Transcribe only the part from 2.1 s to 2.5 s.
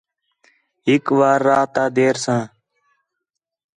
ساں